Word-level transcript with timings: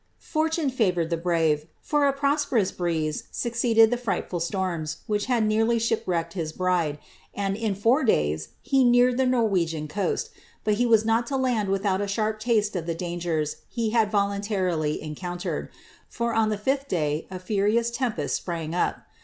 Fortune 0.17 0.71
favoured 0.71 1.11
the 1.11 1.15
brave, 1.15 1.67
for 1.79 2.07
a 2.07 2.11
prosperous 2.11 2.71
breeze 2.71 3.25
succeeded 3.29 3.91
the 3.91 3.97
frightful 4.01 4.39
storms, 4.39 4.97
which 5.05 5.27
had 5.27 5.45
nearly 5.45 5.77
shipwrecked 5.77 6.33
his 6.33 6.51
bride; 6.51 6.97
and 7.35 7.55
in 7.55 7.75
four 7.75 8.03
days, 8.03 8.47
he 8.63 8.83
neared 8.83 9.17
the 9.17 9.27
Norwegian 9.27 9.87
coast, 9.87 10.31
but 10.63 10.73
he 10.81 10.87
was 10.87 11.05
not 11.05 11.27
to 11.27 11.37
land 11.37 11.69
without 11.69 12.01
a 12.01 12.07
sharp 12.07 12.39
taste 12.39 12.75
of 12.75 12.87
the 12.87 12.95
dangers 12.95 13.57
he 13.69 13.91
had 13.91 14.09
voluntarily 14.09 14.99
encountered; 14.99 15.69
for, 16.09 16.33
on 16.33 16.49
the 16.49 16.57
fifth 16.57 16.87
day, 16.87 17.27
a 17.29 17.37
furious 17.37 17.91
tempest 17.91 18.33
sprang 18.37 18.73
up. 18.73 19.03